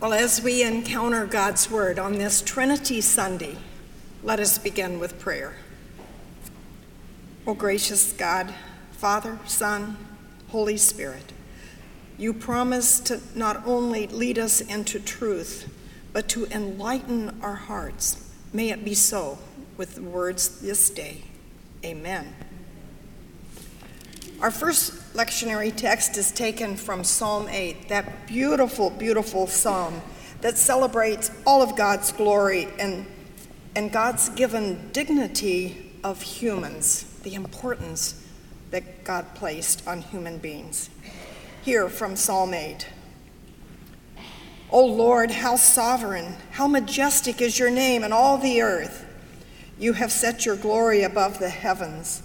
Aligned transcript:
Well, 0.00 0.14
as 0.14 0.40
we 0.40 0.62
encounter 0.62 1.26
God's 1.26 1.70
Word 1.70 1.98
on 1.98 2.14
this 2.14 2.40
Trinity 2.40 3.02
Sunday, 3.02 3.58
let 4.22 4.40
us 4.40 4.56
begin 4.56 4.98
with 4.98 5.18
prayer. 5.18 5.56
O 7.46 7.52
gracious 7.52 8.14
God, 8.14 8.54
Father, 8.92 9.38
Son, 9.44 9.98
Holy 10.48 10.78
Spirit, 10.78 11.34
you 12.16 12.32
promise 12.32 12.98
to 13.00 13.20
not 13.34 13.66
only 13.66 14.06
lead 14.06 14.38
us 14.38 14.62
into 14.62 14.98
truth, 14.98 15.70
but 16.14 16.30
to 16.30 16.46
enlighten 16.46 17.38
our 17.42 17.56
hearts. 17.56 18.26
May 18.54 18.70
it 18.70 18.82
be 18.82 18.94
so 18.94 19.36
with 19.76 19.96
the 19.96 20.02
words 20.02 20.62
this 20.62 20.88
day. 20.88 21.24
Amen. 21.84 22.34
Our 24.40 24.50
first 24.50 24.94
lectionary 25.14 25.74
text 25.74 26.16
is 26.16 26.30
taken 26.30 26.76
from 26.76 27.02
Psalm 27.02 27.48
8, 27.48 27.88
that 27.88 28.26
beautiful, 28.26 28.90
beautiful 28.90 29.46
psalm 29.46 30.00
that 30.40 30.56
celebrates 30.56 31.30
all 31.44 31.62
of 31.62 31.76
God's 31.76 32.12
glory 32.12 32.68
and, 32.78 33.06
and 33.74 33.92
God's 33.92 34.28
given 34.30 34.90
dignity 34.92 35.92
of 36.04 36.22
humans, 36.22 37.04
the 37.22 37.34
importance 37.34 38.24
that 38.70 39.04
God 39.04 39.34
placed 39.34 39.86
on 39.86 40.00
human 40.00 40.38
beings. 40.38 40.88
Here 41.62 41.88
from 41.88 42.14
Psalm 42.14 42.54
8. 42.54 42.86
O 44.70 44.86
Lord, 44.86 45.32
how 45.32 45.56
sovereign, 45.56 46.36
how 46.52 46.68
majestic 46.68 47.40
is 47.40 47.58
your 47.58 47.70
name 47.70 48.04
in 48.04 48.12
all 48.12 48.38
the 48.38 48.62
earth. 48.62 49.04
You 49.76 49.94
have 49.94 50.12
set 50.12 50.46
your 50.46 50.56
glory 50.56 51.02
above 51.02 51.40
the 51.40 51.48
heavens 51.48 52.22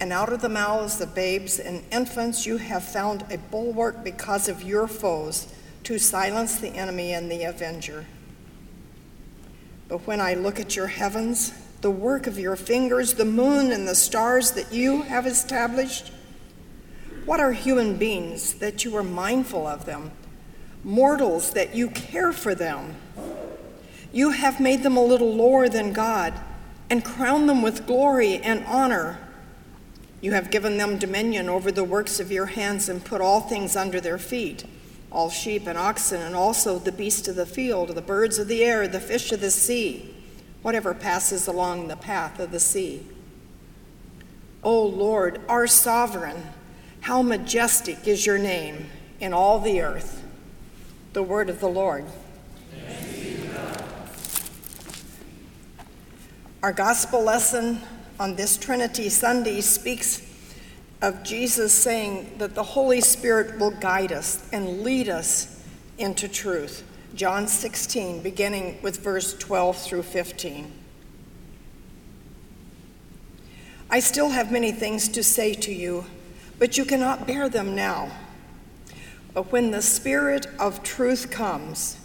and 0.00 0.12
out 0.12 0.32
of 0.32 0.40
the 0.40 0.48
mouths 0.48 1.00
of 1.00 1.14
babes 1.14 1.58
and 1.58 1.84
infants 1.92 2.46
you 2.46 2.56
have 2.56 2.82
found 2.82 3.24
a 3.30 3.36
bulwark 3.36 4.02
because 4.02 4.48
of 4.48 4.62
your 4.62 4.88
foes 4.88 5.54
to 5.84 5.98
silence 5.98 6.58
the 6.58 6.70
enemy 6.70 7.12
and 7.12 7.30
the 7.30 7.44
avenger. 7.44 8.06
But 9.88 10.06
when 10.06 10.20
I 10.20 10.34
look 10.34 10.58
at 10.58 10.74
your 10.74 10.86
heavens, 10.86 11.52
the 11.80 11.90
work 11.90 12.26
of 12.26 12.38
your 12.38 12.56
fingers, 12.56 13.14
the 13.14 13.24
moon 13.24 13.72
and 13.72 13.86
the 13.86 13.94
stars 13.94 14.52
that 14.52 14.72
you 14.72 15.02
have 15.02 15.26
established, 15.26 16.12
what 17.24 17.40
are 17.40 17.52
human 17.52 17.96
beings 17.96 18.54
that 18.54 18.84
you 18.84 18.96
are 18.96 19.02
mindful 19.02 19.66
of 19.66 19.84
them, 19.84 20.12
mortals 20.82 21.52
that 21.52 21.74
you 21.74 21.90
care 21.90 22.32
for 22.32 22.54
them? 22.54 22.96
You 24.12 24.30
have 24.30 24.60
made 24.60 24.82
them 24.82 24.96
a 24.96 25.04
little 25.04 25.34
lower 25.34 25.68
than 25.68 25.92
God 25.92 26.34
and 26.88 27.04
crowned 27.04 27.48
them 27.48 27.62
with 27.62 27.86
glory 27.86 28.38
and 28.38 28.64
honor. 28.66 29.18
You 30.20 30.32
have 30.32 30.50
given 30.50 30.76
them 30.76 30.98
dominion 30.98 31.48
over 31.48 31.72
the 31.72 31.84
works 31.84 32.20
of 32.20 32.30
your 32.30 32.46
hands 32.46 32.88
and 32.88 33.04
put 33.04 33.20
all 33.20 33.40
things 33.40 33.76
under 33.76 34.00
their 34.00 34.18
feet 34.18 34.64
all 35.10 35.28
sheep 35.28 35.66
and 35.66 35.76
oxen, 35.76 36.22
and 36.22 36.34
also 36.34 36.78
the 36.78 36.92
beasts 36.92 37.26
of 37.26 37.36
the 37.36 37.46
field, 37.46 37.88
the 37.90 38.02
birds 38.02 38.38
of 38.38 38.48
the 38.48 38.64
air, 38.64 38.86
the 38.86 39.00
fish 39.00 39.32
of 39.32 39.40
the 39.40 39.50
sea, 39.50 40.14
whatever 40.62 40.94
passes 40.94 41.46
along 41.46 41.88
the 41.88 41.96
path 41.96 42.38
of 42.38 42.52
the 42.52 42.60
sea. 42.60 43.04
O 44.62 44.84
Lord, 44.84 45.40
our 45.48 45.66
sovereign, 45.66 46.44
how 47.00 47.22
majestic 47.22 48.06
is 48.06 48.24
your 48.24 48.38
name 48.38 48.88
in 49.18 49.32
all 49.32 49.58
the 49.58 49.80
earth. 49.80 50.22
The 51.12 51.22
word 51.22 51.50
of 51.50 51.58
the 51.58 51.68
Lord. 51.68 52.04
Our 56.62 56.72
gospel 56.72 57.24
lesson 57.24 57.80
on 58.20 58.36
this 58.36 58.58
Trinity 58.58 59.08
Sunday 59.08 59.62
speaks 59.62 60.20
of 61.00 61.22
Jesus 61.22 61.72
saying 61.72 62.34
that 62.36 62.54
the 62.54 62.62
Holy 62.62 63.00
Spirit 63.00 63.58
will 63.58 63.70
guide 63.70 64.12
us 64.12 64.46
and 64.52 64.82
lead 64.82 65.08
us 65.08 65.64
into 65.96 66.28
truth. 66.28 66.84
John 67.14 67.48
16, 67.48 68.20
beginning 68.20 68.78
with 68.82 68.98
verse 68.98 69.32
12 69.38 69.74
through 69.78 70.02
15. 70.02 70.70
I 73.88 74.00
still 74.00 74.28
have 74.28 74.52
many 74.52 74.70
things 74.70 75.08
to 75.08 75.22
say 75.22 75.54
to 75.54 75.72
you, 75.72 76.04
but 76.58 76.76
you 76.76 76.84
cannot 76.84 77.26
bear 77.26 77.48
them 77.48 77.74
now. 77.74 78.10
But 79.32 79.50
when 79.50 79.70
the 79.70 79.80
Spirit 79.80 80.46
of 80.58 80.82
truth 80.82 81.30
comes, 81.30 81.96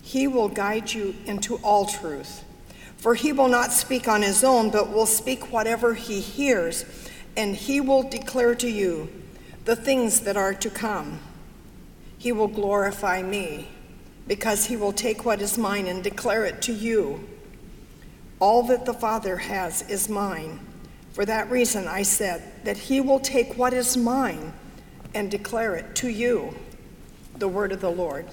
he 0.00 0.26
will 0.26 0.48
guide 0.48 0.94
you 0.94 1.14
into 1.26 1.56
all 1.56 1.84
truth. 1.84 2.42
For 2.98 3.14
he 3.14 3.32
will 3.32 3.48
not 3.48 3.72
speak 3.72 4.08
on 4.08 4.22
his 4.22 4.44
own, 4.44 4.70
but 4.70 4.92
will 4.92 5.06
speak 5.06 5.52
whatever 5.52 5.94
he 5.94 6.20
hears, 6.20 6.84
and 7.36 7.54
he 7.54 7.80
will 7.80 8.02
declare 8.02 8.54
to 8.56 8.68
you 8.68 9.08
the 9.64 9.76
things 9.76 10.20
that 10.20 10.36
are 10.36 10.54
to 10.54 10.68
come. 10.68 11.20
He 12.18 12.32
will 12.32 12.48
glorify 12.48 13.22
me, 13.22 13.68
because 14.26 14.66
he 14.66 14.76
will 14.76 14.92
take 14.92 15.24
what 15.24 15.40
is 15.40 15.56
mine 15.56 15.86
and 15.86 16.02
declare 16.02 16.44
it 16.44 16.60
to 16.62 16.72
you. 16.72 17.28
All 18.40 18.64
that 18.64 18.84
the 18.84 18.94
Father 18.94 19.36
has 19.36 19.82
is 19.88 20.08
mine. 20.08 20.58
For 21.12 21.24
that 21.24 21.50
reason, 21.50 21.86
I 21.86 22.02
said 22.02 22.42
that 22.64 22.76
he 22.76 23.00
will 23.00 23.20
take 23.20 23.56
what 23.56 23.72
is 23.72 23.96
mine 23.96 24.52
and 25.14 25.30
declare 25.30 25.74
it 25.76 25.94
to 25.96 26.08
you. 26.08 26.54
The 27.36 27.48
word 27.48 27.72
of 27.72 27.80
the 27.80 27.90
Lord. 27.90 28.26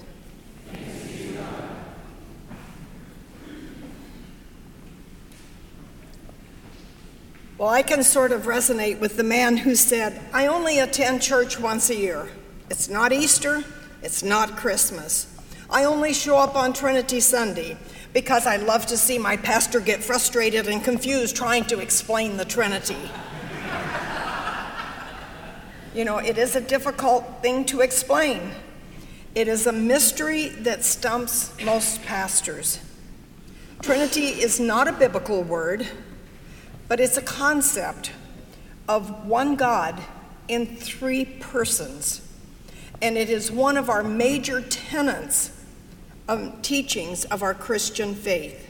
Well, 7.57 7.69
I 7.69 7.83
can 7.83 8.03
sort 8.03 8.33
of 8.33 8.43
resonate 8.43 8.99
with 8.99 9.15
the 9.15 9.23
man 9.23 9.55
who 9.55 9.75
said, 9.75 10.19
I 10.33 10.47
only 10.47 10.79
attend 10.79 11.21
church 11.21 11.57
once 11.57 11.89
a 11.89 11.95
year. 11.95 12.27
It's 12.69 12.89
not 12.89 13.13
Easter, 13.13 13.63
it's 14.01 14.23
not 14.23 14.57
Christmas. 14.57 15.33
I 15.69 15.85
only 15.85 16.13
show 16.13 16.37
up 16.37 16.57
on 16.57 16.73
Trinity 16.73 17.21
Sunday 17.21 17.77
because 18.11 18.45
I 18.45 18.57
love 18.57 18.85
to 18.87 18.97
see 18.97 19.17
my 19.17 19.37
pastor 19.37 19.79
get 19.79 20.03
frustrated 20.03 20.67
and 20.67 20.83
confused 20.83 21.37
trying 21.37 21.63
to 21.67 21.79
explain 21.79 22.35
the 22.35 22.43
Trinity. 22.43 23.09
you 25.93 26.03
know, 26.03 26.17
it 26.17 26.37
is 26.37 26.57
a 26.57 26.61
difficult 26.61 27.41
thing 27.41 27.63
to 27.67 27.79
explain. 27.79 28.51
It 29.33 29.47
is 29.47 29.65
a 29.65 29.71
mystery 29.71 30.49
that 30.49 30.83
stumps 30.83 31.53
most 31.63 32.03
pastors. 32.03 32.81
Trinity 33.81 34.27
is 34.27 34.59
not 34.59 34.89
a 34.89 34.93
biblical 34.93 35.41
word, 35.41 35.87
but 36.87 36.99
it's 36.99 37.17
a 37.17 37.21
concept 37.21 38.11
of 38.87 39.25
one 39.25 39.55
God 39.55 40.01
in 40.47 40.75
three 40.75 41.25
persons. 41.25 42.21
And 43.01 43.17
it 43.17 43.29
is 43.29 43.51
one 43.51 43.77
of 43.77 43.89
our 43.89 44.03
major 44.03 44.61
tenets 44.61 45.51
of 46.27 46.61
teachings 46.61 47.25
of 47.25 47.43
our 47.43 47.53
Christian 47.53 48.15
faith. 48.15 48.61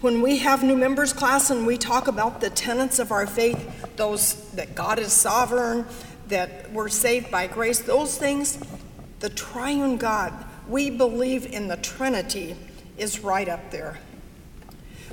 When 0.00 0.22
we 0.22 0.38
have 0.38 0.62
new 0.62 0.76
members 0.76 1.12
class 1.12 1.50
and 1.50 1.66
we 1.66 1.76
talk 1.76 2.08
about 2.08 2.40
the 2.40 2.50
tenets 2.50 2.98
of 2.98 3.12
our 3.12 3.26
faith, 3.26 3.96
those 3.96 4.50
that 4.52 4.74
God 4.74 4.98
is 4.98 5.12
sovereign, 5.12 5.84
that 6.28 6.72
we're 6.72 6.88
saved 6.88 7.30
by 7.30 7.46
grace, 7.46 7.80
those 7.80 8.16
things, 8.16 8.58
the 9.20 9.28
triune 9.28 9.98
God, 9.98 10.32
we 10.68 10.88
believe 10.88 11.44
in 11.44 11.68
the 11.68 11.76
Trinity, 11.76 12.56
is 12.96 13.20
right 13.20 13.48
up 13.48 13.70
there. 13.70 13.98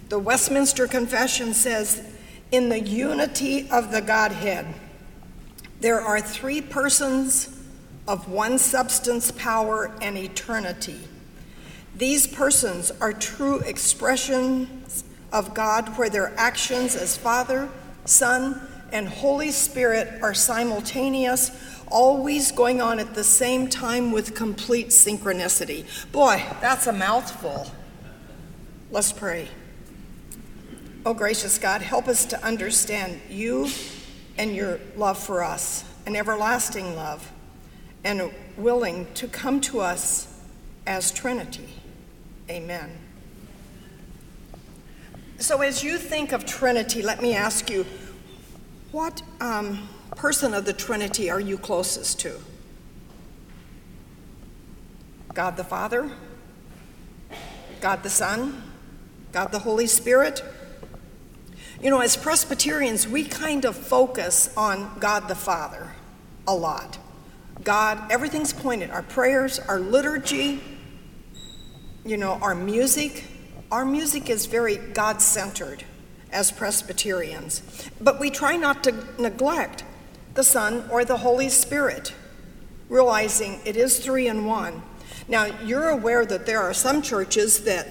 The 0.10 0.20
Westminster 0.20 0.88
Confession 0.88 1.54
says 1.54 2.02
in 2.52 2.70
the 2.70 2.80
unity 2.80 3.70
of 3.70 3.92
the 3.92 4.02
Godhead, 4.02 4.66
there 5.80 6.02
are 6.02 6.22
three 6.22 6.62
persons 6.62 7.50
of 8.08 8.30
one 8.30 8.58
substance, 8.58 9.32
power, 9.32 9.92
and 10.02 10.18
eternity. 10.18 11.00
These 11.96 12.28
persons 12.28 12.92
are 13.02 13.12
true 13.12 13.60
expressions 13.60 15.04
of 15.32 15.54
God, 15.54 15.98
where 15.98 16.10
their 16.10 16.34
actions 16.38 16.96
as 16.96 17.18
Father, 17.18 17.70
Son, 18.06 18.62
and 18.92 19.10
Holy 19.10 19.52
Spirit 19.52 20.22
are 20.22 20.34
simultaneous, 20.34 21.52
always 21.90 22.52
going 22.52 22.82
on 22.82 23.00
at 23.00 23.14
the 23.14 23.24
same 23.24 23.68
time 23.68 24.12
with 24.12 24.36
complete 24.36 24.90
synchronicity. 24.90 25.86
Boy, 26.12 26.44
that's 26.62 26.88
a 26.88 26.94
mouthful. 26.94 27.70
Let's 28.90 29.12
pray. 29.12 29.50
Oh, 31.08 31.14
gracious 31.14 31.58
God, 31.58 31.82
help 31.82 32.10
us 32.10 32.26
to 32.26 32.46
understand 32.46 33.22
you 33.30 33.70
and 34.38 34.54
your 34.54 34.82
love 34.98 35.18
for 35.18 35.42
us, 35.42 35.86
an 36.06 36.18
everlasting 36.18 36.98
love, 36.98 37.32
and 38.04 38.30
willing 38.58 39.08
to 39.14 39.30
come 39.30 39.62
to 39.62 39.80
us 39.80 40.28
as 40.86 41.14
Trinity. 41.14 41.70
Amen. 42.50 42.92
So, 45.40 45.62
as 45.62 45.82
you 45.82 45.98
think 45.98 46.34
of 46.34 46.46
Trinity, 46.46 47.02
let 47.02 47.22
me 47.22 47.34
ask 47.34 47.70
you 47.70 47.86
what 48.92 49.22
um, 49.40 49.88
person 50.18 50.54
of 50.54 50.66
the 50.66 50.74
Trinity 50.74 51.30
are 51.30 51.40
you 51.40 51.58
closest 51.58 52.20
to? 52.20 52.38
God 55.34 55.56
the 55.56 55.64
Father? 55.64 56.12
God 57.80 58.04
the 58.04 58.10
Son? 58.10 58.62
God 59.32 59.54
the 59.54 59.60
Holy 59.60 59.88
Spirit? 59.88 60.44
You 61.80 61.92
know, 61.92 62.00
as 62.00 62.18
Presbyterians, 62.18 63.08
we 63.08 63.24
kind 63.24 63.64
of 63.64 63.76
focus 63.76 64.52
on 64.58 64.98
God 65.00 65.28
the 65.28 65.36
Father 65.36 65.92
a 66.48 66.56
lot. 66.56 66.98
God, 67.64 68.12
everything's 68.12 68.52
pointed, 68.52 68.90
our 68.90 69.04
prayers, 69.04 69.60
our 69.60 69.80
liturgy, 69.80 70.60
you 72.04 72.18
know, 72.18 72.34
our 72.42 72.56
music, 72.56 73.26
our 73.72 73.86
music 73.86 74.28
is 74.28 74.48
very 74.48 74.78
God 74.78 75.22
centered 75.22 75.84
as 76.32 76.52
Presbyterians. 76.52 77.62
But 78.02 78.20
we 78.20 78.32
try 78.32 78.56
not 78.56 78.84
to 78.86 79.06
neglect 79.22 79.84
the 80.34 80.44
Son 80.44 80.90
or 80.90 81.06
the 81.06 81.18
Holy 81.18 81.50
Spirit, 81.50 82.14
realizing 82.90 83.60
it 83.66 83.76
is 83.76 84.00
three 84.00 84.28
in 84.28 84.46
one. 84.46 84.82
Now, 85.28 85.46
you're 85.46 85.90
aware 85.90 86.26
that 86.26 86.48
there 86.48 86.62
are 86.62 86.74
some 86.74 87.04
churches 87.04 87.66
that 87.66 87.88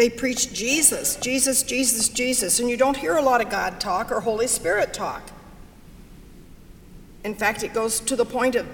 they 0.00 0.08
preach 0.08 0.54
Jesus, 0.54 1.16
Jesus, 1.16 1.62
Jesus, 1.62 2.08
Jesus, 2.08 2.58
and 2.58 2.70
you 2.70 2.78
don't 2.78 2.96
hear 2.96 3.16
a 3.16 3.22
lot 3.22 3.42
of 3.42 3.50
God 3.50 3.78
talk 3.78 4.10
or 4.10 4.20
Holy 4.20 4.46
Spirit 4.46 4.94
talk. 4.94 5.30
In 7.22 7.34
fact, 7.34 7.62
it 7.62 7.74
goes 7.74 8.00
to 8.00 8.16
the 8.16 8.24
point 8.24 8.54
of, 8.54 8.66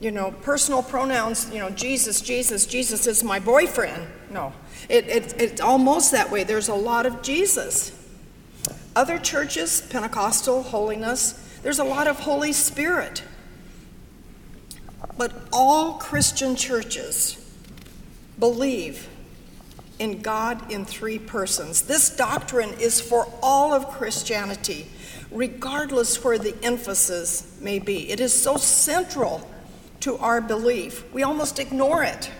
you 0.00 0.10
know, 0.10 0.32
personal 0.42 0.82
pronouns, 0.82 1.48
you 1.52 1.60
know, 1.60 1.70
Jesus, 1.70 2.20
Jesus, 2.20 2.66
Jesus 2.66 3.06
is 3.06 3.22
my 3.22 3.38
boyfriend. 3.38 4.08
No, 4.28 4.52
it, 4.88 5.06
it, 5.06 5.40
it's 5.40 5.60
almost 5.60 6.10
that 6.10 6.32
way. 6.32 6.42
There's 6.42 6.68
a 6.68 6.74
lot 6.74 7.06
of 7.06 7.22
Jesus. 7.22 7.92
Other 8.96 9.20
churches, 9.20 9.82
Pentecostal, 9.82 10.64
holiness, 10.64 11.34
there's 11.62 11.78
a 11.78 11.84
lot 11.84 12.08
of 12.08 12.18
Holy 12.18 12.52
Spirit. 12.52 13.22
But 15.16 15.32
all 15.52 15.92
Christian 15.92 16.56
churches 16.56 17.38
believe 18.40 19.08
in 20.04 20.20
God 20.20 20.70
in 20.70 20.84
three 20.84 21.18
persons. 21.18 21.82
This 21.82 22.14
doctrine 22.14 22.74
is 22.74 23.00
for 23.00 23.26
all 23.42 23.72
of 23.72 23.88
Christianity, 23.88 24.86
regardless 25.32 26.22
where 26.22 26.38
the 26.38 26.54
emphasis 26.62 27.58
may 27.60 27.80
be. 27.80 28.10
It 28.10 28.20
is 28.20 28.32
so 28.32 28.56
central 28.56 29.48
to 30.00 30.18
our 30.18 30.42
belief, 30.42 31.10
we 31.14 31.22
almost 31.22 31.58
ignore 31.58 32.04
it. 32.04 32.30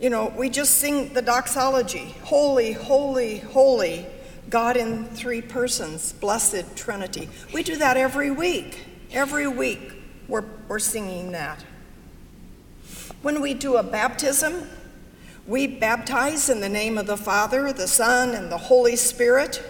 You 0.00 0.08
know, 0.10 0.32
we 0.36 0.48
just 0.48 0.76
sing 0.76 1.12
the 1.12 1.22
doxology 1.22 2.14
Holy, 2.22 2.72
holy, 2.72 3.38
holy, 3.38 4.06
God 4.48 4.76
in 4.76 5.04
three 5.04 5.42
persons, 5.42 6.14
blessed 6.14 6.76
Trinity. 6.76 7.28
We 7.52 7.62
do 7.62 7.76
that 7.76 7.96
every 7.96 8.30
week. 8.30 8.86
Every 9.12 9.46
week 9.46 9.92
we're, 10.26 10.44
we're 10.66 10.78
singing 10.78 11.32
that. 11.32 11.62
When 13.20 13.40
we 13.40 13.52
do 13.54 13.76
a 13.76 13.82
baptism, 13.82 14.68
we 15.46 15.66
baptize 15.66 16.48
in 16.48 16.60
the 16.60 16.68
name 16.68 16.96
of 16.96 17.06
the 17.06 17.16
Father, 17.16 17.72
the 17.72 17.86
Son, 17.86 18.34
and 18.34 18.50
the 18.50 18.56
Holy 18.56 18.96
Spirit. 18.96 19.62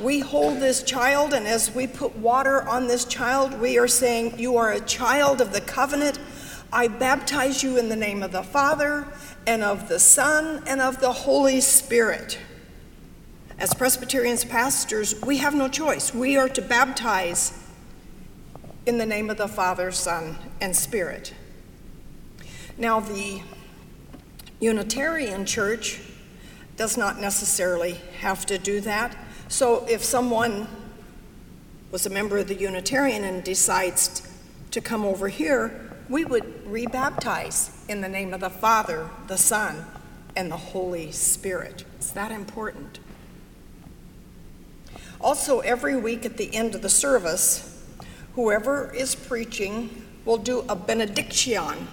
We 0.00 0.20
hold 0.20 0.60
this 0.60 0.82
child, 0.82 1.34
and 1.34 1.46
as 1.46 1.74
we 1.74 1.86
put 1.86 2.16
water 2.16 2.62
on 2.68 2.86
this 2.86 3.04
child, 3.04 3.60
we 3.60 3.78
are 3.78 3.88
saying, 3.88 4.38
You 4.38 4.56
are 4.56 4.72
a 4.72 4.80
child 4.80 5.40
of 5.40 5.52
the 5.52 5.60
covenant. 5.60 6.18
I 6.72 6.88
baptize 6.88 7.62
you 7.62 7.78
in 7.78 7.88
the 7.88 7.96
name 7.96 8.22
of 8.22 8.32
the 8.32 8.44
Father, 8.44 9.06
and 9.46 9.62
of 9.62 9.88
the 9.88 9.98
Son, 9.98 10.62
and 10.66 10.80
of 10.80 11.00
the 11.00 11.12
Holy 11.12 11.60
Spirit. 11.60 12.38
As 13.58 13.74
Presbyterians 13.74 14.44
pastors, 14.44 15.20
we 15.22 15.38
have 15.38 15.54
no 15.54 15.68
choice. 15.68 16.14
We 16.14 16.36
are 16.36 16.48
to 16.48 16.62
baptize 16.62 17.58
in 18.86 18.98
the 18.98 19.06
name 19.06 19.30
of 19.30 19.36
the 19.36 19.48
Father, 19.48 19.90
Son, 19.90 20.38
and 20.60 20.74
Spirit. 20.74 21.34
Now, 22.78 23.00
the 23.00 23.42
Unitarian 24.62 25.44
Church 25.44 26.00
does 26.76 26.96
not 26.96 27.18
necessarily 27.18 27.94
have 28.20 28.46
to 28.46 28.58
do 28.58 28.80
that. 28.82 29.16
So, 29.48 29.84
if 29.86 30.04
someone 30.04 30.68
was 31.90 32.06
a 32.06 32.10
member 32.10 32.38
of 32.38 32.46
the 32.46 32.54
Unitarian 32.54 33.24
and 33.24 33.42
decides 33.42 34.22
to 34.70 34.80
come 34.80 35.04
over 35.04 35.26
here, 35.26 35.92
we 36.08 36.24
would 36.24 36.64
rebaptize 36.64 37.70
in 37.88 38.02
the 38.02 38.08
name 38.08 38.32
of 38.32 38.40
the 38.40 38.50
Father, 38.50 39.10
the 39.26 39.36
Son, 39.36 39.84
and 40.36 40.48
the 40.48 40.56
Holy 40.56 41.10
Spirit. 41.10 41.84
It's 41.96 42.12
that 42.12 42.30
important. 42.30 43.00
Also, 45.20 45.58
every 45.58 45.96
week 45.96 46.24
at 46.24 46.36
the 46.36 46.54
end 46.54 46.76
of 46.76 46.82
the 46.82 46.88
service, 46.88 47.82
whoever 48.36 48.94
is 48.94 49.16
preaching 49.16 50.04
will 50.24 50.38
do 50.38 50.64
a 50.68 50.76
benediction. 50.76 51.88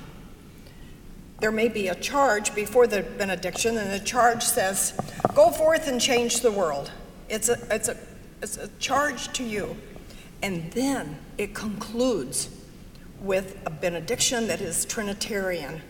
There 1.40 1.52
may 1.52 1.70
be 1.70 1.88
a 1.88 1.96
charge 1.96 2.54
before 2.54 2.88
the 2.88 3.02
benediction, 3.02 3.78
and 3.78 3.92
the 3.92 4.04
charge 4.04 4.44
says, 4.44 4.94
Go 5.36 5.52
forth 5.52 5.88
and 5.88 6.00
change 6.00 6.42
the 6.42 6.52
world. 6.52 6.92
It's 7.30 7.50
a, 7.50 7.58
it's 7.74 7.88
a, 7.88 7.98
it's 8.42 8.58
a 8.58 8.68
charge 8.80 9.32
to 9.34 9.44
you. 9.44 9.78
And 10.42 10.72
then 10.72 11.18
it 11.38 11.54
concludes 11.54 12.50
with 13.22 13.62
a 13.66 13.70
benediction 13.70 14.48
that 14.48 14.62
is 14.62 14.86
Trinitarian. 14.86 15.82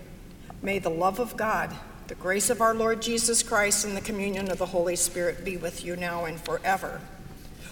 May 0.61 0.79
the 0.79 0.89
love 0.89 1.19
of 1.19 1.37
God, 1.37 1.75
the 2.07 2.15
grace 2.15 2.49
of 2.49 2.61
our 2.61 2.73
Lord 2.73 3.01
Jesus 3.01 3.43
Christ, 3.43 3.85
and 3.85 3.95
the 3.95 4.01
communion 4.01 4.51
of 4.51 4.57
the 4.57 4.65
Holy 4.65 4.95
Spirit 4.95 5.45
be 5.45 5.57
with 5.57 5.85
you 5.85 5.95
now 5.95 6.25
and 6.25 6.39
forever 6.39 7.01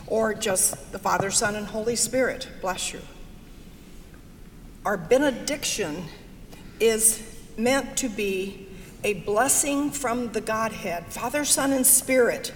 or 0.07 0.33
just 0.33 0.91
the 0.91 0.99
Father, 0.99 1.29
Son, 1.29 1.55
and 1.55 1.67
Holy 1.67 1.95
Spirit. 1.95 2.47
Bless 2.61 2.93
you. 2.93 3.01
Our 4.85 4.97
benediction 4.97 6.05
is 6.79 7.36
meant 7.57 7.97
to 7.97 8.09
be 8.09 8.67
a 9.03 9.13
blessing 9.13 9.91
from 9.91 10.31
the 10.31 10.41
Godhead. 10.41 11.05
Father, 11.07 11.45
Son, 11.45 11.71
and 11.71 11.85
Spirit 11.85 12.53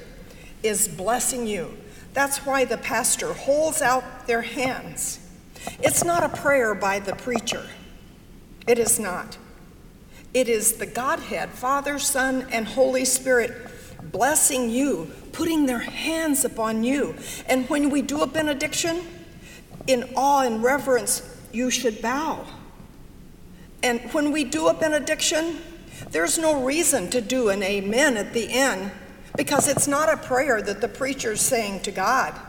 is 0.63 0.87
blessing 0.87 1.47
you. 1.47 1.77
That's 2.13 2.45
why 2.45 2.65
the 2.65 2.77
pastor 2.77 3.33
holds 3.33 3.81
out 3.81 4.27
their 4.27 4.41
hands. 4.41 5.19
It's 5.79 6.03
not 6.03 6.23
a 6.23 6.29
prayer 6.29 6.75
by 6.75 6.99
the 6.99 7.15
preacher. 7.15 7.65
It 8.67 8.79
is 8.79 8.99
not. 8.99 9.37
It 10.33 10.47
is 10.47 10.73
the 10.73 10.85
Godhead, 10.85 11.49
Father, 11.49 11.99
Son, 11.99 12.47
and 12.51 12.67
Holy 12.67 13.05
Spirit 13.05 13.51
blessing 14.11 14.69
you 14.69 15.11
putting 15.31 15.65
their 15.65 15.79
hands 15.79 16.43
upon 16.43 16.83
you. 16.83 17.15
And 17.47 17.69
when 17.69 17.89
we 17.89 18.01
do 18.01 18.21
a 18.21 18.27
benediction, 18.27 19.01
in 19.87 20.09
awe 20.15 20.41
and 20.41 20.63
reverence, 20.63 21.21
you 21.51 21.69
should 21.69 22.01
bow. 22.01 22.45
And 23.83 23.99
when 24.13 24.31
we 24.31 24.43
do 24.43 24.67
a 24.67 24.73
benediction, 24.73 25.57
there's 26.11 26.37
no 26.37 26.63
reason 26.63 27.09
to 27.09 27.21
do 27.21 27.49
an 27.49 27.63
amen 27.63 28.17
at 28.17 28.33
the 28.33 28.51
end 28.51 28.91
because 29.35 29.67
it's 29.67 29.87
not 29.87 30.11
a 30.11 30.17
prayer 30.17 30.61
that 30.61 30.81
the 30.81 30.87
preacher's 30.87 31.41
saying 31.41 31.81
to 31.81 31.91
God. 31.91 32.39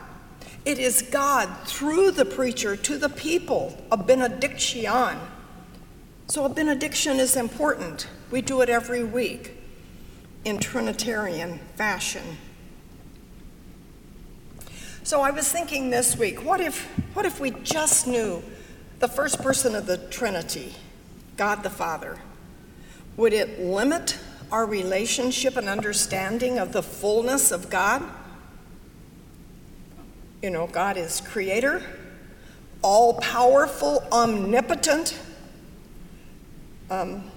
It 0.64 0.78
is 0.78 1.02
God 1.02 1.48
through 1.64 2.12
the 2.12 2.24
preacher 2.24 2.76
to 2.76 2.98
the 2.98 3.08
people, 3.08 3.76
a 3.90 3.96
benediction. 3.96 5.18
So 6.28 6.44
a 6.44 6.48
benediction 6.48 7.18
is 7.18 7.36
important. 7.36 8.06
We 8.30 8.42
do 8.42 8.60
it 8.60 8.68
every 8.68 9.04
week 9.04 9.52
in 10.44 10.58
Trinitarian 10.58 11.58
fashion. 11.76 12.22
So 15.04 15.20
I 15.20 15.30
was 15.30 15.50
thinking 15.50 15.90
this 15.90 16.16
week, 16.16 16.44
what 16.44 16.60
if, 16.60 16.86
what 17.14 17.26
if 17.26 17.40
we 17.40 17.50
just 17.50 18.06
knew 18.06 18.42
the 19.00 19.08
first 19.08 19.42
person 19.42 19.74
of 19.74 19.86
the 19.86 19.96
Trinity, 19.96 20.72
God 21.36 21.62
the 21.62 21.70
Father? 21.70 22.18
Would 23.16 23.32
it 23.32 23.60
limit 23.60 24.18
our 24.50 24.66
relationship 24.66 25.56
and 25.56 25.68
understanding 25.68 26.58
of 26.58 26.72
the 26.72 26.82
fullness 26.82 27.50
of 27.50 27.70
God? 27.70 28.02
You 30.42 30.50
know, 30.50 30.66
God 30.66 30.96
is 30.96 31.20
creator, 31.20 31.82
all 32.82 33.14
powerful, 33.14 34.06
omnipotent. 34.10 35.18
Um, 36.90 37.30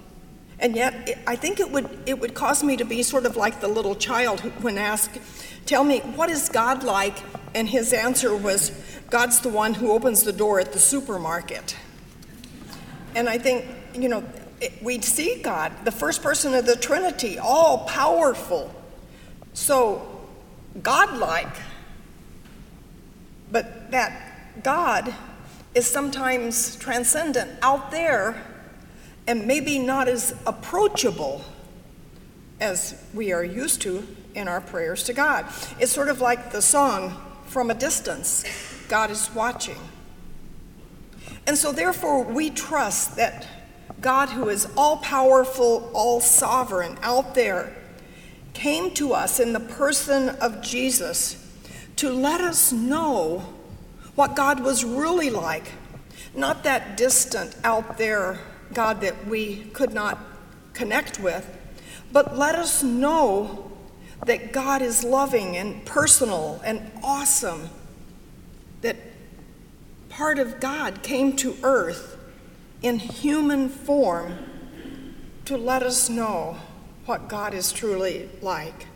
and 0.59 0.75
yet, 0.75 1.19
I 1.27 1.35
think 1.35 1.59
it 1.59 1.69
would, 1.69 1.89
it 2.05 2.19
would 2.19 2.33
cause 2.33 2.63
me 2.63 2.77
to 2.77 2.85
be 2.85 3.03
sort 3.03 3.25
of 3.25 3.35
like 3.35 3.59
the 3.61 3.67
little 3.67 3.95
child 3.95 4.39
when 4.61 4.77
asked, 4.77 5.19
Tell 5.65 5.83
me, 5.83 5.99
what 5.99 6.29
is 6.29 6.49
God 6.49 6.83
like? 6.83 7.17
And 7.55 7.67
his 7.67 7.91
answer 7.91 8.35
was, 8.35 8.71
God's 9.09 9.39
the 9.39 9.49
one 9.49 9.73
who 9.73 9.91
opens 9.91 10.23
the 10.23 10.33
door 10.33 10.59
at 10.59 10.73
the 10.73 10.79
supermarket. 10.79 11.75
And 13.15 13.27
I 13.27 13.37
think, 13.37 13.65
you 13.95 14.09
know, 14.09 14.23
we 14.81 15.01
see 15.01 15.41
God, 15.41 15.71
the 15.83 15.91
first 15.91 16.23
person 16.23 16.53
of 16.53 16.65
the 16.65 16.75
Trinity, 16.75 17.37
all 17.39 17.85
powerful. 17.85 18.73
So, 19.53 20.19
God-like. 20.81 21.55
But 23.51 23.91
that 23.91 24.63
God 24.63 25.13
is 25.73 25.85
sometimes 25.85 26.77
transcendent, 26.77 27.51
out 27.61 27.91
there, 27.91 28.41
and 29.27 29.45
maybe 29.45 29.77
not 29.79 30.07
as 30.07 30.33
approachable 30.47 31.41
as 32.59 33.03
we 33.13 33.33
are 33.33 33.43
used 33.43 33.81
to 33.81 34.07
in 34.33 34.47
our 34.47 34.61
prayers 34.61 35.03
to 35.03 35.13
God. 35.13 35.45
It's 35.79 35.91
sort 35.91 36.09
of 36.09 36.21
like 36.21 36.51
the 36.51 36.61
song, 36.61 37.21
From 37.47 37.69
a 37.69 37.73
Distance, 37.73 38.43
God 38.87 39.11
is 39.11 39.29
watching. 39.33 39.77
And 41.47 41.57
so, 41.57 41.71
therefore, 41.71 42.23
we 42.23 42.49
trust 42.49 43.17
that 43.17 43.47
God, 44.01 44.29
who 44.29 44.49
is 44.49 44.67
all 44.77 44.97
powerful, 44.97 45.89
all 45.93 46.19
sovereign, 46.19 46.97
out 47.01 47.35
there, 47.35 47.75
came 48.53 48.91
to 48.95 49.13
us 49.13 49.39
in 49.39 49.53
the 49.53 49.59
person 49.59 50.29
of 50.29 50.61
Jesus 50.61 51.41
to 51.97 52.09
let 52.09 52.41
us 52.41 52.71
know 52.71 53.53
what 54.15 54.35
God 54.35 54.59
was 54.59 54.83
really 54.83 55.29
like. 55.29 55.71
Not 56.33 56.63
that 56.63 56.97
distant, 56.97 57.55
out 57.63 57.97
there 57.97 58.39
God 58.73 59.01
that 59.01 59.27
we 59.27 59.65
could 59.73 59.93
not 59.93 60.19
connect 60.73 61.19
with, 61.19 61.49
but 62.11 62.37
let 62.37 62.55
us 62.55 62.83
know 62.83 63.71
that 64.25 64.51
God 64.51 64.81
is 64.81 65.03
loving 65.03 65.57
and 65.57 65.85
personal 65.85 66.61
and 66.63 66.91
awesome, 67.03 67.69
that 68.81 68.95
part 70.09 70.39
of 70.39 70.59
God 70.59 71.03
came 71.03 71.35
to 71.37 71.55
earth 71.63 72.14
in 72.81 72.99
human 72.99 73.69
form 73.69 74.37
to 75.45 75.57
let 75.57 75.83
us 75.83 76.09
know 76.09 76.57
what 77.05 77.27
God 77.27 77.53
is 77.53 77.71
truly 77.71 78.29
like. 78.41 78.87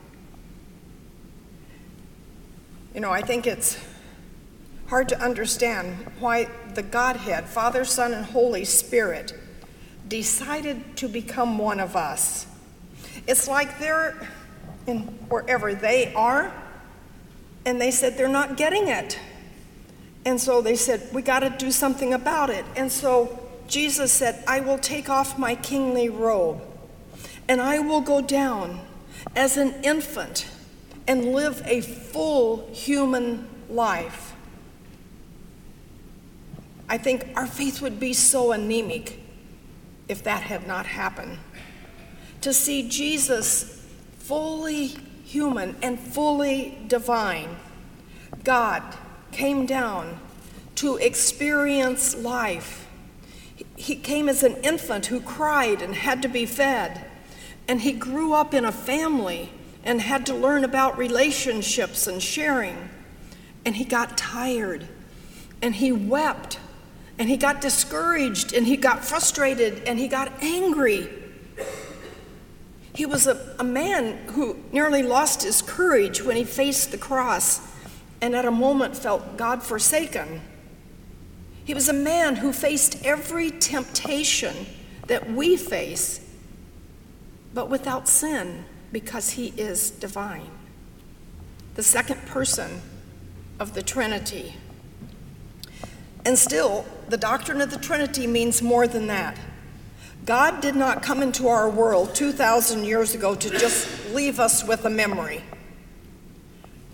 You 2.94 3.02
know, 3.02 3.12
I 3.12 3.22
think 3.22 3.46
it's 3.46 3.78
hard 4.88 5.10
to 5.10 5.22
understand 5.22 5.96
why 6.20 6.50
the 6.74 6.82
Godhead, 6.82 7.46
Father, 7.46 7.86
Son, 7.86 8.14
and 8.14 8.26
Holy 8.26 8.66
Spirit, 8.66 9.34
decided 10.08 10.98
to 10.98 11.08
become 11.08 11.60
one 11.60 11.80
of 11.80 11.96
us. 11.96 12.48
It's 13.28 13.48
like 13.48 13.78
they're 13.78 14.28
in 14.88 15.02
wherever 15.30 15.76
they 15.76 16.12
are, 16.16 16.52
and 17.66 17.80
they 17.80 17.92
said 17.92 18.18
they're 18.18 18.28
not 18.28 18.58
getting 18.58 18.88
it. 18.88 19.20
And 20.26 20.42
so 20.42 20.62
they 20.62 20.76
said, 20.76 21.08
We 21.14 21.22
got 21.22 21.40
to 21.42 21.50
do 21.52 21.72
something 21.72 22.14
about 22.14 22.50
it. 22.50 22.66
And 22.76 22.92
so 22.92 23.49
Jesus 23.70 24.12
said, 24.12 24.44
I 24.48 24.60
will 24.60 24.80
take 24.80 25.10
off 25.10 25.38
my 25.38 25.56
kingly 25.56 26.10
robe, 26.10 26.62
and 27.48 27.62
I 27.62 27.80
will 27.80 28.02
go 28.02 28.20
down 28.20 28.82
as 29.36 29.58
an 29.58 29.76
infant 29.84 30.48
and 31.08 31.34
live 31.34 31.62
a 31.66 31.82
full 31.82 32.68
human 32.74 33.48
life. 33.70 34.34
I 36.90 36.98
think 36.98 37.28
our 37.36 37.46
faith 37.46 37.82
would 37.82 38.00
be 38.00 38.14
so 38.14 38.52
anemic 38.52 39.20
if 40.08 40.24
that 40.24 40.42
had 40.42 40.66
not 40.66 40.88
happened. 40.88 41.38
To 42.42 42.54
see 42.54 42.90
Jesus 42.90 43.86
fully 44.18 44.88
human 45.24 45.76
and 45.84 46.00
fully 46.00 46.80
divine, 46.88 47.58
God 48.44 48.82
came 49.32 49.68
down 49.68 50.20
to 50.76 50.98
experience 50.98 52.16
life. 52.16 52.88
He 53.80 53.96
came 53.96 54.28
as 54.28 54.44
an 54.44 54.58
infant 54.58 55.06
who 55.06 55.22
cried 55.22 55.82
and 55.82 55.96
had 55.96 56.22
to 56.24 56.28
be 56.28 56.46
fed. 56.46 57.06
And 57.66 57.80
he 57.80 57.94
grew 57.94 58.34
up 58.34 58.54
in 58.54 58.66
a 58.66 58.74
family 58.74 59.54
and 59.86 60.02
had 60.02 60.26
to 60.26 60.36
learn 60.36 60.66
about 60.66 60.98
relationships 60.98 62.06
and 62.06 62.22
sharing. 62.22 62.90
And 63.64 63.78
he 63.78 63.86
got 63.86 64.18
tired 64.18 64.86
and 65.62 65.76
he 65.76 65.94
wept 65.94 66.60
and 67.18 67.30
he 67.30 67.38
got 67.38 67.62
discouraged 67.62 68.54
and 68.54 68.68
he 68.68 68.76
got 68.76 69.06
frustrated 69.06 69.82
and 69.88 69.98
he 69.98 70.10
got 70.10 70.30
angry. 70.44 71.10
He 72.94 73.06
was 73.06 73.28
a, 73.28 73.56
a 73.60 73.64
man 73.64 74.18
who 74.34 74.58
nearly 74.74 75.04
lost 75.04 75.42
his 75.42 75.62
courage 75.62 76.22
when 76.22 76.36
he 76.36 76.44
faced 76.44 76.92
the 76.92 76.98
cross 76.98 77.62
and 78.20 78.36
at 78.36 78.44
a 78.44 78.52
moment 78.52 78.98
felt 78.98 79.38
God 79.38 79.64
forsaken. 79.64 80.42
He 81.64 81.74
was 81.74 81.90
a 81.90 81.94
man 81.94 82.38
who 82.38 82.52
faced 82.52 83.06
every 83.06 83.52
temptation 83.52 84.66
that 85.08 85.30
we 85.30 85.56
face, 85.58 86.20
but 87.54 87.70
without 87.70 88.08
sin 88.08 88.66
because 88.92 89.32
he 89.32 89.54
is 89.58 89.92
divine. 89.92 90.50
The 91.76 91.84
second 91.84 92.26
person 92.26 92.82
of 93.60 93.74
the 93.74 93.82
Trinity. 93.82 94.56
And 96.26 96.38
still, 96.38 96.86
the 97.08 97.18
doctrine 97.18 97.62
of 97.62 97.72
the 97.72 97.78
Trinity 97.78 98.28
means 98.28 98.62
more 98.62 98.88
than 98.88 99.08
that. 99.08 99.38
God 100.26 100.62
did 100.62 100.76
not 100.76 101.02
come 101.02 101.22
into 101.22 101.48
our 101.48 101.70
world 101.70 102.14
2,000 102.14 102.84
years 102.84 103.16
ago 103.16 103.36
to 103.36 103.50
just 103.50 104.14
leave 104.14 104.40
us 104.40 104.64
with 104.64 104.86
a 104.86 104.90
memory. 104.90 105.42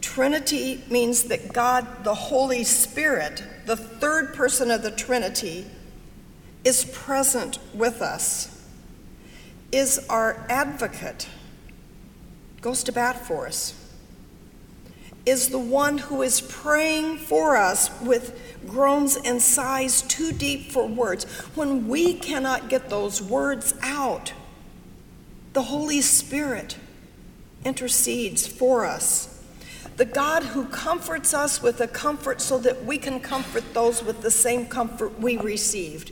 Trinity 0.01 0.83
means 0.89 1.23
that 1.23 1.51
God, 1.51 2.03
the 2.03 2.13
Holy 2.13 2.63
Spirit, 2.63 3.43
the 3.65 3.75
third 3.75 4.33
person 4.33 4.71
of 4.71 4.81
the 4.83 4.91
Trinity, 4.91 5.65
is 6.63 6.85
present 6.85 7.59
with 7.73 8.01
us, 8.01 8.65
is 9.71 10.03
our 10.09 10.45
advocate, 10.49 11.27
goes 12.61 12.83
to 12.83 12.91
bat 12.91 13.25
for 13.25 13.45
us, 13.45 13.73
is 15.25 15.49
the 15.49 15.59
one 15.59 15.97
who 15.99 16.23
is 16.23 16.41
praying 16.41 17.17
for 17.17 17.55
us 17.55 17.89
with 18.01 18.39
groans 18.67 19.15
and 19.15 19.41
sighs 19.41 20.01
too 20.03 20.31
deep 20.31 20.71
for 20.71 20.87
words. 20.87 21.25
When 21.55 21.87
we 21.87 22.15
cannot 22.15 22.69
get 22.69 22.89
those 22.89 23.21
words 23.21 23.73
out, 23.81 24.33
the 25.53 25.63
Holy 25.63 26.01
Spirit 26.01 26.77
intercedes 27.63 28.45
for 28.45 28.85
us. 28.85 29.34
The 29.97 30.05
God 30.05 30.43
who 30.43 30.65
comforts 30.65 31.33
us 31.33 31.61
with 31.61 31.79
a 31.79 31.87
comfort 31.87 32.41
so 32.41 32.57
that 32.59 32.83
we 32.85 32.97
can 32.97 33.19
comfort 33.19 33.73
those 33.73 34.03
with 34.03 34.21
the 34.21 34.31
same 34.31 34.65
comfort 34.65 35.19
we 35.19 35.37
received. 35.37 36.11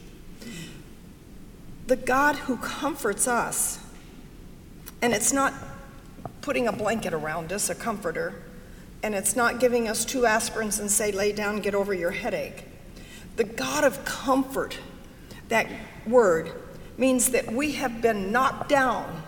The 1.87 1.97
God 1.97 2.35
who 2.35 2.57
comforts 2.57 3.27
us, 3.27 3.79
and 5.01 5.13
it's 5.13 5.33
not 5.33 5.53
putting 6.41 6.67
a 6.67 6.71
blanket 6.71 7.13
around 7.13 7.51
us, 7.51 7.69
a 7.69 7.75
comforter 7.75 8.43
and 9.03 9.13
it's 9.13 9.35
not 9.35 9.59
giving 9.59 9.89
us 9.89 10.05
two 10.05 10.21
aspirins 10.21 10.79
and 10.79 10.89
say, 10.89 11.11
lay 11.11 11.33
down, 11.33 11.59
get 11.59 11.75
over 11.75 11.93
your 11.93 12.11
headache. 12.11 12.63
The 13.35 13.43
God 13.43 13.83
of 13.83 14.05
comfort, 14.05 14.79
that 15.49 15.67
word, 16.07 16.53
means 16.97 17.31
that 17.31 17.51
we 17.51 17.73
have 17.73 18.01
been 18.01 18.31
knocked 18.31 18.69
down, 18.69 19.23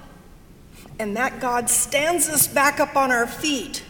and 0.97 1.17
that 1.17 1.41
God 1.41 1.69
stands 1.69 2.29
us 2.29 2.47
back 2.47 2.79
up 2.79 2.95
on 2.95 3.11
our 3.11 3.27
feet, 3.27 3.83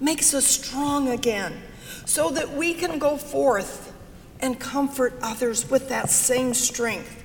makes 0.00 0.34
us 0.34 0.46
strong 0.46 1.08
again, 1.08 1.62
so 2.04 2.30
that 2.30 2.52
we 2.52 2.74
can 2.74 2.98
go 2.98 3.16
forth 3.16 3.92
and 4.40 4.60
comfort 4.60 5.14
others 5.22 5.70
with 5.70 5.88
that 5.88 6.10
same 6.10 6.54
strength 6.54 7.24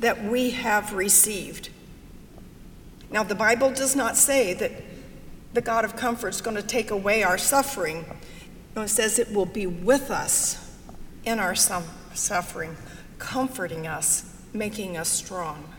that 0.00 0.22
we 0.24 0.50
have 0.50 0.92
received. 0.92 1.70
Now, 3.10 3.22
the 3.22 3.34
Bible 3.34 3.70
does 3.70 3.96
not 3.96 4.16
say 4.16 4.54
that 4.54 4.72
the 5.52 5.60
God 5.60 5.84
of 5.84 5.96
comfort 5.96 6.28
is 6.30 6.40
going 6.40 6.56
to 6.56 6.62
take 6.62 6.90
away 6.90 7.22
our 7.22 7.38
suffering. 7.38 8.04
it 8.76 8.88
says 8.88 9.18
it 9.18 9.32
will 9.32 9.46
be 9.46 9.66
with 9.66 10.10
us 10.10 10.76
in 11.24 11.38
our 11.38 11.54
suffering, 11.54 12.76
comforting 13.18 13.86
us, 13.86 14.34
making 14.52 14.96
us 14.96 15.08
strong. 15.08 15.73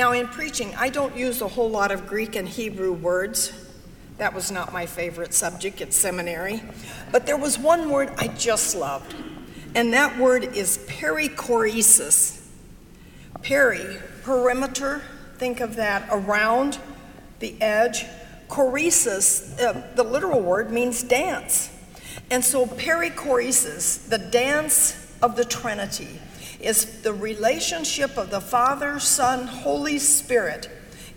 Now, 0.00 0.12
in 0.12 0.28
preaching, 0.28 0.74
I 0.78 0.88
don't 0.88 1.14
use 1.14 1.42
a 1.42 1.46
whole 1.46 1.68
lot 1.68 1.92
of 1.92 2.06
Greek 2.06 2.34
and 2.34 2.48
Hebrew 2.48 2.90
words. 2.90 3.52
That 4.16 4.32
was 4.32 4.50
not 4.50 4.72
my 4.72 4.86
favorite 4.86 5.34
subject 5.34 5.82
at 5.82 5.92
seminary. 5.92 6.62
But 7.12 7.26
there 7.26 7.36
was 7.36 7.58
one 7.58 7.90
word 7.90 8.10
I 8.16 8.28
just 8.28 8.74
loved, 8.74 9.14
and 9.74 9.92
that 9.92 10.18
word 10.18 10.56
is 10.56 10.78
perichoresis. 10.88 12.42
Peri, 13.42 13.98
perimeter, 14.22 15.02
think 15.36 15.60
of 15.60 15.76
that 15.76 16.08
around 16.10 16.78
the 17.40 17.60
edge. 17.60 18.06
Choresis, 18.48 19.60
uh, 19.60 19.82
the 19.96 20.02
literal 20.02 20.40
word, 20.40 20.70
means 20.72 21.02
dance. 21.02 21.68
And 22.30 22.42
so 22.42 22.64
perichoresis, 22.64 24.08
the 24.08 24.16
dance 24.16 25.14
of 25.20 25.36
the 25.36 25.44
Trinity, 25.44 26.20
is 26.60 27.02
the 27.02 27.12
relationship 27.12 28.16
of 28.16 28.30
the 28.30 28.40
Father, 28.40 28.98
Son, 29.00 29.46
Holy 29.46 29.98
Spirit 29.98 30.70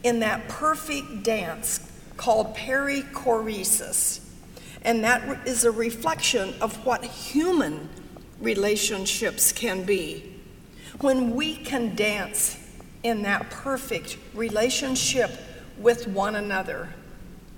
in 0.04 0.20
that 0.20 0.48
perfect 0.48 1.24
dance 1.24 1.80
called 2.18 2.56
perichoresis. 2.56 4.20
And 4.84 5.04
that 5.04 5.48
is 5.48 5.64
a 5.64 5.72
reflection 5.72 6.54
of 6.62 6.86
what 6.86 7.04
human 7.04 7.90
relationships 8.40 9.52
can 9.52 9.84
be. 9.84 10.40
When 11.00 11.36
we 11.36 11.56
can 11.56 11.96
dance 11.96 12.58
in 13.04 13.22
that 13.24 13.50
perfect 13.50 14.18
relationship 14.34 15.32
with 15.78 16.08
one 16.08 16.36
another. 16.36 16.90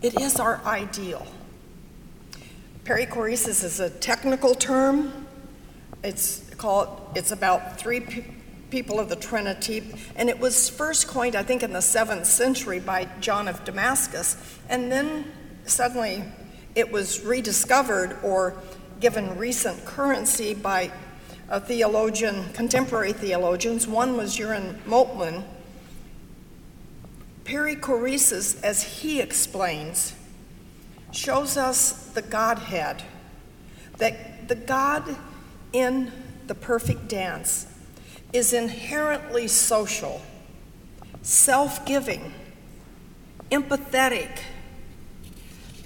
It 0.01 0.19
is 0.19 0.39
our 0.39 0.61
ideal. 0.65 1.25
Perichoresis 2.83 3.63
is 3.63 3.79
a 3.79 3.89
technical 3.89 4.53
term. 4.53 5.27
It's 6.03 6.44
called, 6.57 7.11
it's 7.15 7.31
about 7.31 7.79
three 7.79 7.99
pe- 7.99 8.23
people 8.69 8.99
of 8.99 9.09
the 9.09 9.15
Trinity, 9.15 9.93
and 10.15 10.29
it 10.29 10.39
was 10.39 10.69
first 10.69 11.07
coined, 11.07 11.35
I 11.35 11.43
think, 11.43 11.63
in 11.63 11.73
the 11.73 11.81
seventh 11.81 12.25
century 12.25 12.79
by 12.79 13.07
John 13.21 13.47
of 13.47 13.63
Damascus, 13.63 14.37
and 14.69 14.91
then 14.91 15.31
suddenly 15.65 16.23
it 16.75 16.91
was 16.91 17.21
rediscovered 17.21 18.17
or 18.23 18.55
given 18.99 19.37
recent 19.37 19.85
currency 19.85 20.53
by 20.53 20.91
a 21.49 21.59
theologian, 21.59 22.51
contemporary 22.53 23.13
theologians. 23.13 23.87
One 23.87 24.17
was 24.17 24.37
Jürgen 24.37 24.79
Moltmann. 24.85 25.43
Perichoresis, 27.43 28.61
as 28.63 28.81
he 28.81 29.21
explains, 29.21 30.15
shows 31.11 31.55
us 31.55 32.07
the 32.07 32.23
Godhead, 32.23 33.03
that 33.99 34.47
the 34.47 34.55
God 34.55 35.15
in 35.71 36.11
the 36.47 36.55
perfect 36.55 37.07
dance 37.07 37.67
is 38.33 38.53
inherently 38.53 39.47
social, 39.47 40.21
self 41.21 41.85
giving, 41.85 42.33
empathetic, 43.51 44.29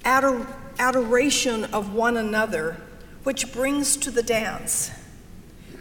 ador- 0.04 0.48
adoration 0.78 1.66
of 1.66 1.94
one 1.94 2.18
another, 2.18 2.78
which 3.24 3.54
brings 3.54 3.98
to 3.98 4.12
the 4.12 4.24
dance. 4.24 4.92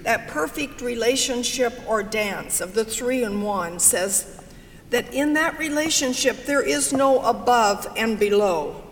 That 0.03 0.29
perfect 0.29 0.81
relationship 0.81 1.81
or 1.87 2.03
dance 2.03 2.61
of 2.61 2.75
the 2.75 2.85
three 2.85 3.25
in 3.25 3.43
one 3.43 3.79
says 3.79 4.43
that 4.91 5.13
in 5.13 5.35
that 5.35 5.59
relationship 5.59 6.45
there 6.45 6.63
is 6.63 6.93
no 6.93 7.21
above 7.21 7.87
and 7.97 8.19
below. 8.19 8.85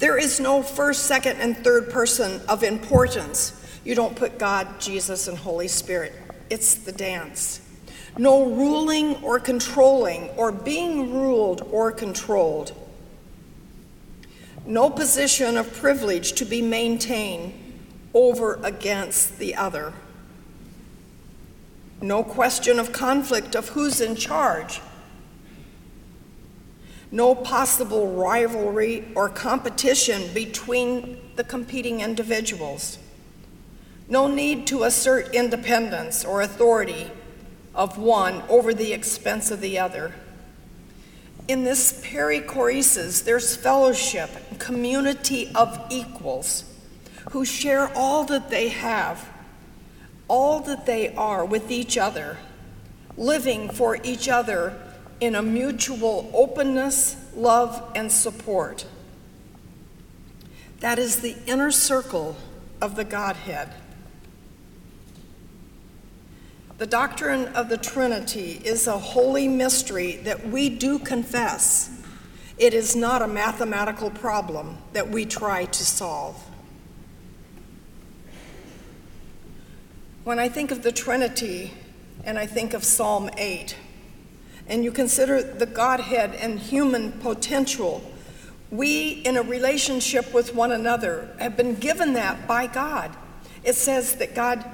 There 0.00 0.18
is 0.18 0.38
no 0.38 0.62
first, 0.62 1.06
second, 1.06 1.40
and 1.40 1.56
third 1.56 1.90
person 1.90 2.42
of 2.48 2.62
importance. 2.62 3.54
You 3.88 3.94
don't 3.94 4.14
put 4.14 4.38
God, 4.38 4.80
Jesus, 4.80 5.28
and 5.28 5.38
Holy 5.38 5.66
Spirit. 5.66 6.12
It's 6.50 6.74
the 6.74 6.92
dance. 6.92 7.62
No 8.18 8.44
ruling 8.44 9.16
or 9.24 9.40
controlling 9.40 10.28
or 10.36 10.52
being 10.52 11.14
ruled 11.14 11.66
or 11.72 11.90
controlled. 11.90 12.76
No 14.66 14.90
position 14.90 15.56
of 15.56 15.72
privilege 15.72 16.32
to 16.32 16.44
be 16.44 16.60
maintained 16.60 17.54
over 18.12 18.60
against 18.62 19.38
the 19.38 19.54
other. 19.54 19.94
No 22.02 22.22
question 22.22 22.78
of 22.78 22.92
conflict 22.92 23.56
of 23.56 23.70
who's 23.70 24.02
in 24.02 24.16
charge. 24.16 24.82
No 27.10 27.34
possible 27.34 28.14
rivalry 28.14 29.08
or 29.14 29.30
competition 29.30 30.30
between 30.34 31.32
the 31.36 31.44
competing 31.44 32.02
individuals. 32.02 32.98
No 34.08 34.26
need 34.26 34.66
to 34.68 34.84
assert 34.84 35.34
independence 35.34 36.24
or 36.24 36.40
authority 36.40 37.10
of 37.74 37.98
one 37.98 38.42
over 38.48 38.72
the 38.72 38.92
expense 38.92 39.50
of 39.50 39.60
the 39.60 39.78
other. 39.78 40.14
In 41.46 41.64
this 41.64 42.04
perichoresis, 42.04 43.24
there's 43.24 43.54
fellowship, 43.54 44.30
community 44.58 45.50
of 45.54 45.78
equals 45.90 46.64
who 47.30 47.44
share 47.44 47.90
all 47.94 48.24
that 48.24 48.50
they 48.50 48.68
have, 48.68 49.28
all 50.26 50.60
that 50.60 50.86
they 50.86 51.14
are 51.14 51.44
with 51.44 51.70
each 51.70 51.96
other, 51.96 52.38
living 53.16 53.68
for 53.68 53.98
each 54.02 54.28
other 54.28 54.78
in 55.20 55.34
a 55.34 55.42
mutual 55.42 56.30
openness, 56.32 57.16
love, 57.34 57.82
and 57.94 58.10
support. 58.10 58.86
That 60.80 60.98
is 60.98 61.20
the 61.20 61.36
inner 61.46 61.70
circle 61.70 62.36
of 62.80 62.94
the 62.94 63.04
Godhead. 63.04 63.72
The 66.78 66.86
doctrine 66.86 67.48
of 67.56 67.68
the 67.68 67.76
Trinity 67.76 68.60
is 68.64 68.86
a 68.86 68.96
holy 68.96 69.48
mystery 69.48 70.18
that 70.18 70.48
we 70.48 70.68
do 70.68 71.00
confess. 71.00 71.90
It 72.56 72.72
is 72.72 72.94
not 72.94 73.20
a 73.20 73.26
mathematical 73.26 74.10
problem 74.10 74.78
that 74.92 75.08
we 75.08 75.24
try 75.24 75.64
to 75.64 75.84
solve. 75.84 76.40
When 80.22 80.38
I 80.38 80.48
think 80.48 80.70
of 80.70 80.84
the 80.84 80.92
Trinity 80.92 81.72
and 82.22 82.38
I 82.38 82.46
think 82.46 82.74
of 82.74 82.84
Psalm 82.84 83.28
8, 83.36 83.74
and 84.68 84.84
you 84.84 84.92
consider 84.92 85.42
the 85.42 85.66
Godhead 85.66 86.36
and 86.36 86.60
human 86.60 87.10
potential, 87.10 88.08
we, 88.70 89.22
in 89.24 89.36
a 89.36 89.42
relationship 89.42 90.32
with 90.32 90.54
one 90.54 90.70
another, 90.70 91.34
have 91.40 91.56
been 91.56 91.74
given 91.74 92.12
that 92.12 92.46
by 92.46 92.68
God. 92.68 93.16
It 93.64 93.74
says 93.74 94.14
that 94.16 94.36
God, 94.36 94.64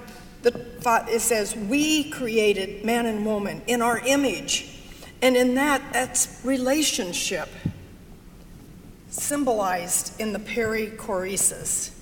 the, 0.44 1.06
it 1.08 1.20
says, 1.20 1.56
we 1.56 2.10
created 2.10 2.84
man 2.84 3.06
and 3.06 3.24
woman 3.24 3.62
in 3.66 3.82
our 3.82 3.98
image. 3.98 4.78
And 5.22 5.36
in 5.36 5.54
that, 5.54 5.82
that's 5.92 6.40
relationship 6.44 7.48
symbolized 9.08 10.20
in 10.20 10.32
the 10.32 10.38
perichoresis. 10.38 11.92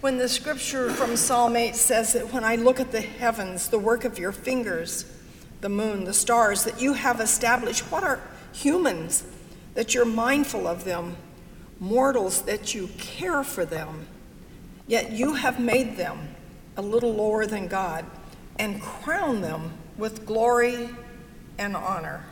When 0.00 0.18
the 0.18 0.28
scripture 0.28 0.90
from 0.90 1.16
Psalm 1.16 1.56
8 1.56 1.74
says 1.74 2.12
that 2.12 2.32
when 2.32 2.44
I 2.44 2.56
look 2.56 2.78
at 2.78 2.92
the 2.92 3.00
heavens, 3.00 3.68
the 3.68 3.78
work 3.78 4.04
of 4.04 4.18
your 4.18 4.32
fingers, 4.32 5.10
the 5.60 5.68
moon, 5.68 6.04
the 6.04 6.14
stars, 6.14 6.64
that 6.64 6.80
you 6.80 6.92
have 6.92 7.20
established, 7.20 7.82
what 7.90 8.04
are 8.04 8.20
humans 8.52 9.24
that 9.74 9.94
you're 9.94 10.04
mindful 10.04 10.66
of 10.66 10.84
them, 10.84 11.16
mortals 11.80 12.42
that 12.42 12.74
you 12.74 12.88
care 12.98 13.42
for 13.42 13.64
them, 13.64 14.06
yet 14.86 15.10
you 15.10 15.34
have 15.34 15.58
made 15.58 15.96
them 15.96 16.35
a 16.76 16.82
little 16.82 17.14
lower 17.14 17.46
than 17.46 17.68
God 17.68 18.04
and 18.58 18.80
crown 18.80 19.40
them 19.40 19.72
with 19.96 20.26
glory 20.26 20.90
and 21.58 21.76
honor. 21.76 22.24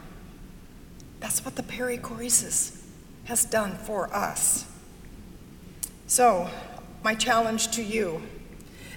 That's 1.20 1.44
what 1.44 1.56
the 1.56 1.62
perichoresis 1.62 2.82
has 3.24 3.44
done 3.44 3.76
for 3.76 4.14
us. 4.14 4.70
So, 6.06 6.50
my 7.02 7.14
challenge 7.14 7.70
to 7.72 7.82
you 7.82 8.22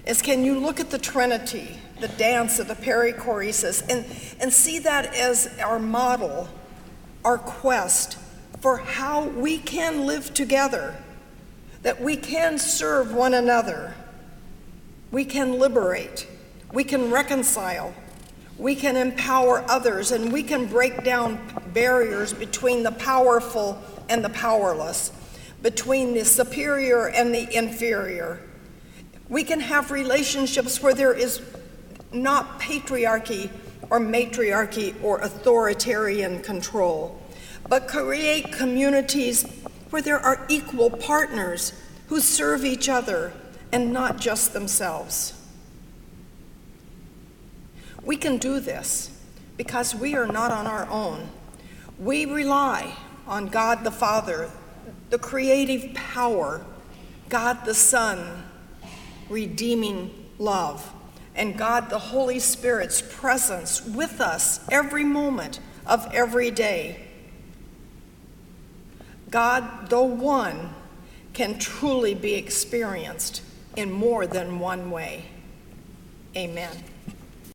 is 0.05 0.21
can 0.21 0.43
you 0.43 0.59
look 0.59 0.79
at 0.79 0.89
the 0.89 0.97
Trinity, 0.97 1.77
the 1.99 2.07
dance 2.09 2.59
of 2.59 2.67
the 2.67 2.75
perichoresis, 2.75 3.81
and, 3.89 4.05
and 4.41 4.51
see 4.51 4.79
that 4.79 5.13
as 5.13 5.57
our 5.59 5.79
model, 5.79 6.49
our 7.23 7.37
quest 7.37 8.17
for 8.61 8.77
how 8.77 9.23
we 9.23 9.57
can 9.57 10.05
live 10.05 10.33
together, 10.33 10.95
that 11.83 12.01
we 12.01 12.15
can 12.15 12.57
serve 12.57 13.13
one 13.13 13.33
another, 13.33 13.93
we 15.11 15.25
can 15.25 15.59
liberate, 15.59 16.27
we 16.73 16.83
can 16.83 17.11
reconcile, 17.11 17.93
we 18.57 18.75
can 18.75 18.95
empower 18.95 19.63
others, 19.69 20.11
and 20.11 20.31
we 20.31 20.43
can 20.43 20.65
break 20.65 21.03
down 21.03 21.39
barriers 21.73 22.33
between 22.33 22.83
the 22.83 22.91
powerful 22.91 23.81
and 24.09 24.23
the 24.23 24.29
powerless 24.29 25.11
between 25.61 26.13
the 26.13 26.23
superior 26.23 27.09
and 27.09 27.33
the 27.33 27.55
inferior. 27.55 28.39
We 29.29 29.43
can 29.43 29.59
have 29.59 29.91
relationships 29.91 30.81
where 30.81 30.93
there 30.93 31.13
is 31.13 31.41
not 32.13 32.59
patriarchy 32.59 33.49
or 33.89 33.99
matriarchy 33.99 34.95
or 35.03 35.19
authoritarian 35.19 36.41
control, 36.41 37.21
but 37.67 37.87
create 37.87 38.51
communities 38.51 39.43
where 39.89 40.01
there 40.01 40.19
are 40.19 40.45
equal 40.47 40.89
partners 40.89 41.73
who 42.07 42.19
serve 42.19 42.63
each 42.63 42.87
other 42.87 43.33
and 43.71 43.91
not 43.91 44.19
just 44.19 44.53
themselves. 44.53 45.33
We 48.03 48.15
can 48.15 48.37
do 48.37 48.59
this 48.59 49.11
because 49.57 49.93
we 49.93 50.15
are 50.15 50.27
not 50.27 50.51
on 50.51 50.67
our 50.67 50.87
own. 50.89 51.29
We 51.99 52.25
rely 52.25 52.93
on 53.25 53.47
God 53.47 53.83
the 53.83 53.91
Father, 53.91 54.49
the 55.09 55.17
creative 55.17 55.93
power, 55.93 56.65
God 57.27 57.65
the 57.65 57.73
Son, 57.73 58.45
redeeming 59.29 60.11
love, 60.37 60.93
and 61.35 61.57
God 61.57 61.89
the 61.89 61.99
Holy 61.99 62.39
Spirit's 62.39 63.01
presence 63.01 63.85
with 63.85 64.21
us 64.21 64.61
every 64.71 65.03
moment 65.03 65.59
of 65.85 66.07
every 66.13 66.51
day. 66.51 67.07
God, 69.29 69.89
though 69.89 70.03
one, 70.03 70.73
can 71.33 71.59
truly 71.59 72.15
be 72.15 72.35
experienced 72.35 73.41
in 73.77 73.91
more 73.91 74.25
than 74.25 74.59
one 74.59 74.89
way. 74.91 75.23
Amen. 76.35 76.83